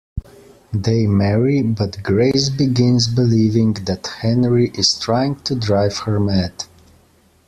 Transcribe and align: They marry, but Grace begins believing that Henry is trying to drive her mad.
They 0.73 1.05
marry, 1.05 1.61
but 1.61 2.01
Grace 2.01 2.49
begins 2.49 3.07
believing 3.07 3.75
that 3.85 4.07
Henry 4.21 4.69
is 4.71 4.99
trying 4.99 5.35
to 5.41 5.53
drive 5.53 5.95
her 5.97 6.19
mad. 6.19 6.63